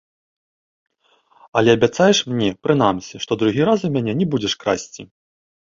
[1.61, 5.01] Але абяцаеш мне, прынамсі, што другі раз у мяне не будзеш красці?